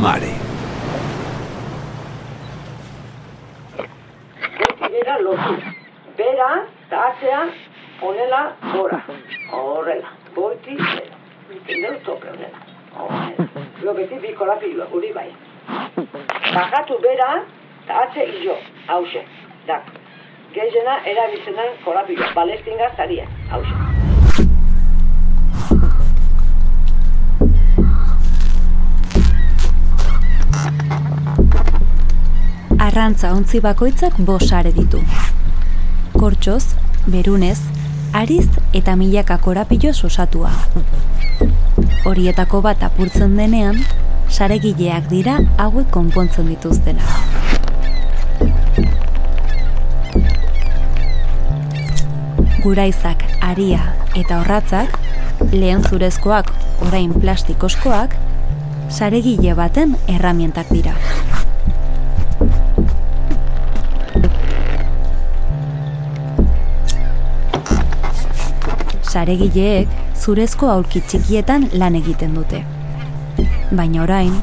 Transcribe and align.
mare. 0.00 0.32
Bera 4.92 5.18
lotu. 5.18 5.54
Bera, 6.16 6.48
eta 6.86 7.42
onela, 8.02 8.56
gora. 8.72 9.02
Horrela. 9.52 10.08
Goiti, 10.34 10.74
bera. 10.76 11.16
Entendeu 11.52 12.00
tope, 12.04 12.28
onela. 12.32 12.58
Horrela. 12.96 13.48
Logetik 13.82 14.20
biko 14.20 14.46
lapilua, 14.46 14.88
hori 14.92 15.12
bai. 15.12 15.30
Bajatu 16.54 16.98
bera, 17.02 17.30
eta 17.84 18.02
atze 18.06 18.24
hilo. 18.24 18.56
Hauxe. 18.88 19.24
Dak. 19.66 19.84
Geizena 20.54 21.00
erabizenan 21.04 21.80
kolapilua. 21.84 22.32
Balestinga 22.34 22.94
zaria. 22.96 23.28
Hauxe. 23.50 23.99
Arrantza 33.00 33.30
ontzi 33.32 33.62
bakoitzak 33.64 34.18
bosare 34.28 34.74
ditu. 34.76 34.98
Kortxoz, 36.20 36.74
berunez, 37.08 37.56
ariz 38.12 38.44
eta 38.76 38.92
milaka 38.92 39.38
korapilo 39.40 39.94
osatua. 40.04 40.50
Horietako 42.04 42.60
bat 42.60 42.82
apurtzen 42.84 43.38
denean, 43.40 43.80
saregileak 44.28 45.08
dira 45.08 45.38
hauek 45.56 45.88
konpontzen 45.88 46.52
dituztena. 46.52 47.00
Guraizak, 52.60 53.24
aria 53.40 53.80
eta 54.12 54.42
horratzak, 54.42 55.00
lehen 55.56 55.88
zurezkoak 55.88 56.52
orain 56.90 57.16
plastikoskoak, 57.16 58.20
saregile 58.90 59.56
baten 59.56 59.96
erramientak 60.18 60.68
dira. 60.68 60.98
Saregileek 69.10 69.88
zurezko 70.14 70.68
aulki 70.70 71.00
txikietan 71.02 71.64
lan 71.82 71.96
egiten 71.98 72.36
dute. 72.38 72.60
Baina 73.74 74.04
orain, 74.04 74.36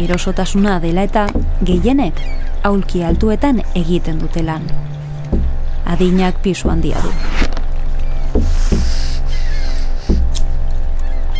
erosotasuna 0.00 0.74
dela 0.82 1.06
eta 1.08 1.22
gehienek 1.64 2.20
aulki 2.68 3.00
altuetan 3.04 3.62
egiten 3.74 4.20
dute 4.20 4.42
lan. 4.44 4.66
Adinak 5.88 6.42
pisu 6.44 6.68
handia 6.72 7.00
du. 7.04 7.12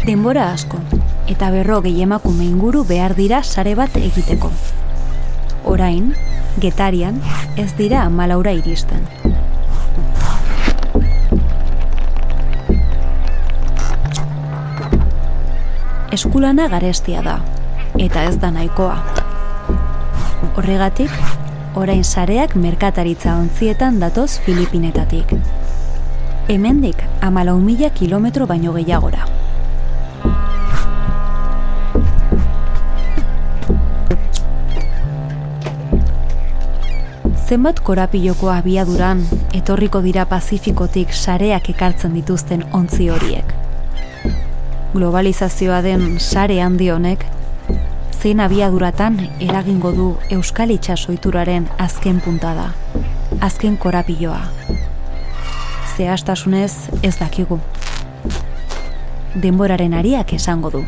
Denbora 0.04 0.50
asko, 0.52 0.80
eta 1.28 1.50
berro 1.50 1.82
emakume 1.84 2.44
inguru 2.44 2.84
behar 2.84 3.14
dira 3.14 3.42
sare 3.42 3.74
bat 3.74 3.96
egiteko. 3.96 4.50
Orain, 5.64 6.14
getarian 6.60 7.20
ez 7.56 7.72
dira 7.76 8.02
amalaura 8.04 8.52
iristen. 8.52 9.08
Eskulana 16.14 16.68
garestia 16.70 17.24
da, 17.26 17.40
eta 17.98 18.20
ez 18.28 18.36
da 18.38 18.52
nahikoa. 18.54 19.00
Horregatik, 20.54 21.10
orain 21.74 22.04
sareak 22.04 22.54
merkataritza 22.54 23.32
ontzietan 23.34 23.98
datoz 23.98 24.36
Filipinetatik. 24.44 25.32
Hemendik 26.46 27.02
amalau 27.20 27.56
mila 27.58 27.90
kilometro 27.90 28.46
baino 28.46 28.76
gehiagora. 28.76 29.26
Zenbat 37.48 37.82
korapiloko 37.82 38.54
abiaduran 38.54 39.26
etorriko 39.50 40.06
dira 40.06 40.30
Pazifikotik 40.30 41.10
sareak 41.10 41.74
ekartzen 41.74 42.14
dituzten 42.14 42.62
ontzi 42.70 43.10
horiek. 43.10 43.63
Globalizazioa 44.94 45.80
den 45.82 46.20
sare 46.20 46.60
handi 46.62 46.86
honek 46.94 47.24
zein 48.14 48.38
abiaduratan 48.40 49.16
eragingo 49.42 49.90
du 49.92 50.06
Euskal 50.36 50.70
Itxasoituraren 50.70 51.66
azken 51.82 52.20
puntada, 52.22 52.68
azken 53.42 53.74
korapiloa. 53.76 54.38
Zehaztasunez 55.96 56.72
ez 57.02 57.16
dakigu. 57.18 57.58
Denboraren 59.42 59.98
ariak 59.98 60.32
esango 60.38 60.70
du. 60.76 60.84